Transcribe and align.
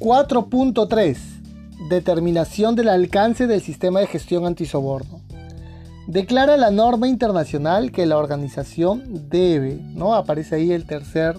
4.3 0.00 1.18
Determinación 1.90 2.74
del 2.74 2.88
alcance 2.88 3.46
del 3.46 3.60
sistema 3.60 4.00
de 4.00 4.06
gestión 4.06 4.46
antisoborno. 4.46 5.20
Declara 6.06 6.56
la 6.56 6.70
norma 6.70 7.06
internacional 7.06 7.92
que 7.92 8.06
la 8.06 8.16
organización 8.16 9.28
debe, 9.28 9.74
¿no? 9.74 10.14
Aparece 10.14 10.54
ahí 10.54 10.72
el 10.72 10.86
tercer 10.86 11.36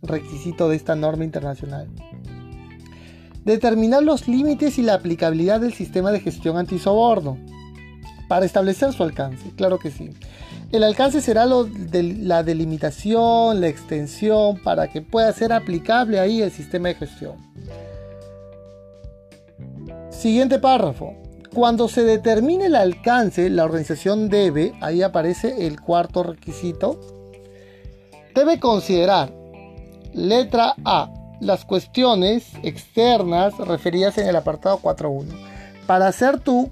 requisito 0.00 0.68
de 0.68 0.76
esta 0.76 0.94
norma 0.94 1.24
internacional. 1.24 1.88
Determinar 3.44 4.04
los 4.04 4.28
límites 4.28 4.78
y 4.78 4.82
la 4.82 4.94
aplicabilidad 4.94 5.60
del 5.60 5.74
sistema 5.74 6.12
de 6.12 6.20
gestión 6.20 6.56
antisoborno 6.56 7.36
para 8.28 8.46
establecer 8.46 8.92
su 8.92 9.02
alcance, 9.02 9.50
claro 9.56 9.80
que 9.80 9.90
sí. 9.90 10.10
El 10.70 10.84
alcance 10.84 11.20
será 11.20 11.46
lo 11.46 11.64
de 11.64 12.04
la 12.04 12.44
delimitación, 12.44 13.60
la 13.60 13.66
extensión, 13.66 14.62
para 14.62 14.86
que 14.86 15.02
pueda 15.02 15.32
ser 15.32 15.52
aplicable 15.52 16.20
ahí 16.20 16.42
el 16.42 16.52
sistema 16.52 16.88
de 16.88 16.94
gestión. 16.94 17.34
Siguiente 20.24 20.58
párrafo. 20.58 21.12
Cuando 21.52 21.86
se 21.86 22.02
determine 22.02 22.64
el 22.64 22.76
alcance, 22.76 23.50
la 23.50 23.66
organización 23.66 24.30
debe, 24.30 24.72
ahí 24.80 25.02
aparece 25.02 25.66
el 25.66 25.82
cuarto 25.82 26.22
requisito, 26.22 26.98
debe 28.34 28.58
considerar, 28.58 29.34
letra 30.14 30.76
A, 30.86 31.12
las 31.42 31.66
cuestiones 31.66 32.46
externas 32.62 33.52
referidas 33.58 34.16
en 34.16 34.26
el 34.26 34.36
apartado 34.36 34.78
4.1. 34.80 35.26
Para 35.86 36.06
hacer 36.06 36.40
tu 36.40 36.70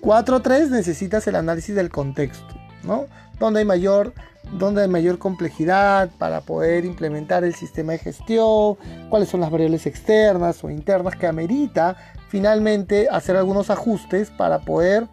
4.3 0.00 0.70
necesitas 0.70 1.26
el 1.26 1.36
análisis 1.36 1.74
del 1.74 1.90
contexto, 1.90 2.54
¿no? 2.84 3.06
Donde 3.38 3.60
hay 3.60 3.66
mayor 3.66 4.12
donde 4.52 4.82
hay 4.82 4.88
mayor 4.88 5.18
complejidad 5.18 6.10
para 6.18 6.40
poder 6.40 6.84
implementar 6.84 7.44
el 7.44 7.54
sistema 7.54 7.92
de 7.92 7.98
gestión, 7.98 8.76
cuáles 9.08 9.28
son 9.28 9.40
las 9.40 9.50
variables 9.50 9.86
externas 9.86 10.64
o 10.64 10.70
internas 10.70 11.14
que 11.14 11.26
amerita 11.26 11.96
finalmente 12.28 13.08
hacer 13.10 13.36
algunos 13.36 13.70
ajustes 13.70 14.30
para 14.30 14.60
poder 14.60 15.06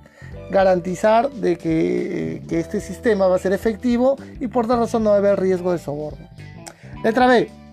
garantizar 0.50 1.30
de 1.30 1.58
que, 1.58 2.42
que 2.48 2.60
este 2.60 2.80
sistema 2.80 3.28
va 3.28 3.36
a 3.36 3.40
ser 3.40 3.54
efectivo 3.54 4.16
y 4.40 4.48
por 4.48 4.68
tal 4.68 4.80
razón 4.80 5.04
no 5.04 5.10
va 5.10 5.18
a 5.18 5.20
haber 5.20 5.40
riesgo 5.40 5.72
de 5.72 5.80
soborno. 5.80 6.28
Letra 7.04 7.28
B. 7.28 7.67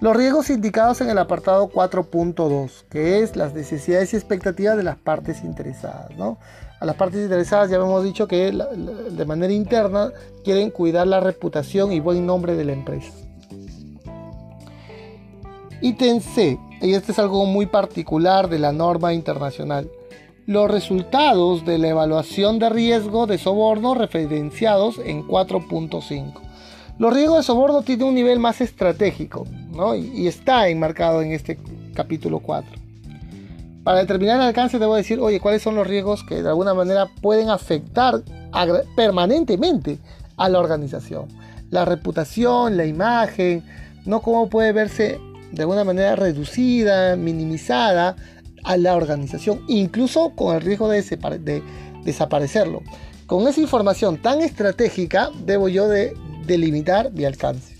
Los 0.00 0.16
riesgos 0.16 0.48
indicados 0.48 1.00
en 1.00 1.10
el 1.10 1.18
apartado 1.18 1.68
4.2, 1.70 2.84
que 2.88 3.18
es 3.18 3.34
las 3.34 3.52
necesidades 3.52 4.12
y 4.12 4.16
expectativas 4.16 4.76
de 4.76 4.84
las 4.84 4.96
partes 4.96 5.42
interesadas. 5.42 6.16
¿no? 6.16 6.38
A 6.78 6.86
las 6.86 6.94
partes 6.94 7.20
interesadas 7.20 7.68
ya 7.68 7.78
hemos 7.78 8.04
dicho 8.04 8.28
que 8.28 8.52
de 8.52 9.24
manera 9.24 9.52
interna 9.52 10.12
quieren 10.44 10.70
cuidar 10.70 11.08
la 11.08 11.18
reputación 11.18 11.90
y 11.90 11.98
buen 11.98 12.24
nombre 12.26 12.54
de 12.54 12.64
la 12.64 12.74
empresa. 12.74 13.12
Ítem 15.80 16.20
C, 16.20 16.60
y 16.80 16.94
este 16.94 17.10
es 17.10 17.18
algo 17.18 17.44
muy 17.46 17.66
particular 17.66 18.48
de 18.48 18.60
la 18.60 18.70
norma 18.70 19.14
internacional. 19.14 19.90
Los 20.46 20.70
resultados 20.70 21.64
de 21.64 21.76
la 21.78 21.88
evaluación 21.88 22.60
de 22.60 22.68
riesgo 22.68 23.26
de 23.26 23.38
soborno 23.38 23.96
referenciados 23.96 25.00
en 25.04 25.26
4.5. 25.26 26.40
Los 26.98 27.12
riesgos 27.12 27.38
de 27.38 27.42
soborno 27.42 27.82
tienen 27.82 28.06
un 28.06 28.14
nivel 28.14 28.38
más 28.38 28.60
estratégico 28.60 29.44
y, 29.96 30.26
está 30.26 30.68
enmarcado 30.68 31.22
en 31.22 31.32
este 31.32 31.58
capítulo 31.94 32.40
4. 32.40 32.70
Para 33.84 34.00
determinar 34.00 34.36
el 34.36 34.48
alcance 34.48 34.78
debo 34.78 34.96
decir, 34.96 35.20
oye, 35.20 35.40
cuáles 35.40 35.62
son 35.62 35.76
los 35.76 35.86
riesgos 35.86 36.24
que 36.24 36.42
de 36.42 36.48
alguna 36.48 36.74
manera 36.74 37.06
pueden 37.22 37.48
afectar 37.48 38.22
permanentemente 38.96 39.98
a 40.36 40.48
la 40.48 40.58
organización. 40.58 41.26
La 41.70 41.84
reputación, 41.84 42.76
la 42.76 42.86
imagen, 42.86 43.62
no 44.04 44.20
cómo 44.20 44.48
puede 44.48 44.72
verse 44.72 45.20
de 45.52 45.62
alguna 45.62 45.84
manera 45.84 46.16
reducida, 46.16 47.16
minimizada 47.16 48.16
a 48.64 48.76
la 48.76 48.96
organización, 48.96 49.62
incluso 49.68 50.30
con 50.34 50.56
el 50.56 50.62
riesgo 50.62 50.88
de, 50.88 51.02
de 51.02 51.62
desaparecerlo. 52.04 52.82
Con 53.26 53.46
esa 53.46 53.60
información 53.60 54.20
tan 54.20 54.40
estratégica 54.40 55.30
debo 55.44 55.68
yo 55.68 55.88
de 55.88 56.14
delimitar 56.46 57.12
mi 57.12 57.24
alcance. 57.24 57.77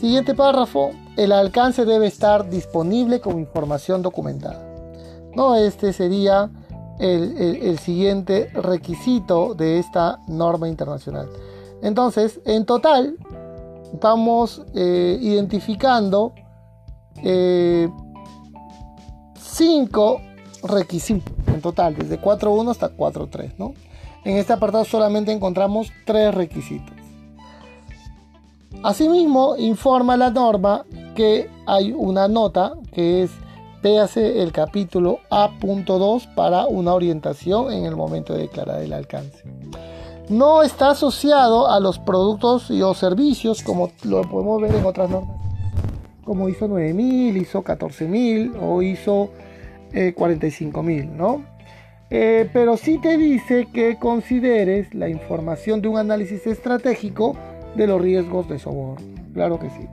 Siguiente 0.00 0.34
párrafo, 0.34 0.92
el 1.16 1.32
alcance 1.32 1.84
debe 1.84 2.06
estar 2.06 2.48
disponible 2.48 3.20
como 3.20 3.38
información 3.38 4.00
documentada. 4.00 4.64
No, 5.34 5.56
este 5.56 5.92
sería 5.92 6.50
el, 7.00 7.78
siguiente 7.78 8.50
requisito 8.54 9.54
de 9.54 9.78
esta 9.78 10.20
norma 10.28 10.68
internacional. 10.68 11.28
Entonces, 11.82 12.40
en 12.44 12.64
total, 12.64 13.16
vamos 14.00 14.62
eh, 14.74 15.18
identificando 15.20 16.32
eh, 17.22 17.88
cinco 19.40 20.20
requisitos 20.62 21.32
en 21.48 21.60
total, 21.60 21.96
desde 21.96 22.20
4.1 22.20 22.70
hasta 22.70 22.96
4.3, 22.96 23.54
¿no? 23.58 23.74
En 24.24 24.36
este 24.36 24.52
apartado 24.52 24.84
solamente 24.84 25.32
encontramos 25.32 25.90
tres 26.04 26.34
requisitos. 26.34 26.97
Asimismo, 28.82 29.56
informa 29.56 30.16
la 30.16 30.30
norma 30.30 30.84
que 31.16 31.50
hay 31.66 31.92
una 31.92 32.28
nota 32.28 32.74
que 32.92 33.24
es 33.24 33.30
véase 33.82 34.42
el 34.42 34.52
capítulo 34.52 35.18
A.2 35.30 36.34
para 36.34 36.66
una 36.66 36.94
orientación 36.94 37.72
en 37.72 37.86
el 37.86 37.96
momento 37.96 38.34
de 38.34 38.42
declarar 38.42 38.82
el 38.82 38.92
alcance. 38.92 39.42
No 40.28 40.62
está 40.62 40.90
asociado 40.90 41.70
a 41.70 41.80
los 41.80 41.98
productos 41.98 42.70
y 42.70 42.82
o 42.82 42.94
servicios 42.94 43.62
como 43.62 43.90
lo 44.04 44.22
podemos 44.22 44.60
ver 44.60 44.74
en 44.74 44.84
otras 44.84 45.10
normas, 45.10 45.36
como 46.24 46.48
ISO 46.48 46.68
9000, 46.68 47.36
ISO 47.36 47.62
14000 47.62 48.52
o 48.60 48.82
ISO 48.82 49.30
45000, 49.92 51.00
eh, 51.00 51.06
¿no? 51.06 51.42
Eh, 52.10 52.48
pero 52.52 52.76
sí 52.76 52.98
te 52.98 53.18
dice 53.18 53.68
que 53.72 53.98
consideres 53.98 54.94
la 54.94 55.08
información 55.08 55.82
de 55.82 55.88
un 55.88 55.98
análisis 55.98 56.46
estratégico 56.46 57.36
de 57.78 57.86
los 57.86 58.00
riesgos 58.00 58.48
de 58.48 58.58
soborno. 58.58 59.06
Claro 59.32 59.58
que 59.58 59.70
sí. 59.70 59.86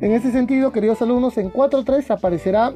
En 0.00 0.12
este 0.12 0.32
sentido, 0.32 0.72
queridos 0.72 1.00
alumnos, 1.00 1.38
en 1.38 1.52
4.3 1.52 2.10
aparecerá 2.10 2.74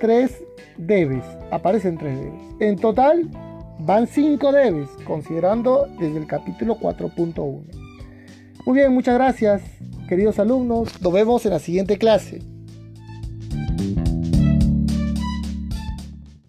tres 0.00 0.44
debes. 0.76 1.24
Aparecen 1.50 1.96
tres 1.96 2.18
debes. 2.18 2.40
En 2.60 2.76
total 2.76 3.28
van 3.78 4.06
cinco 4.06 4.52
debes, 4.52 4.88
considerando 5.06 5.86
desde 5.98 6.18
el 6.18 6.26
capítulo 6.26 6.76
4.1. 6.78 7.62
Muy 8.66 8.78
bien, 8.78 8.92
muchas 8.92 9.14
gracias, 9.14 9.62
queridos 10.08 10.38
alumnos. 10.38 11.00
Nos 11.00 11.12
vemos 11.12 11.44
en 11.46 11.52
la 11.52 11.58
siguiente 11.60 11.98
clase. 11.98 12.55